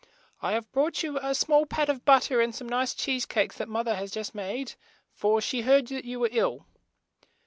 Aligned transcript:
"I 0.41 0.53
have 0.53 0.71
brought 0.71 1.03
you 1.03 1.19
a 1.19 1.35
small 1.35 1.67
pat 1.67 1.87
of 1.87 2.03
but 2.05 2.23
ter 2.23 2.41
and 2.41 2.55
some 2.55 2.67
nice 2.67 2.95
cheese 2.95 3.27
cakes 3.27 3.57
that 3.57 3.69
moth 3.69 3.85
er 3.85 3.93
has 3.93 4.09
just 4.09 4.33
made, 4.33 4.73
for 5.13 5.39
she 5.41 5.61
heard 5.61 5.89
that 5.89 6.05
you 6.05 6.19
were 6.19 6.29
ill." 6.31 6.65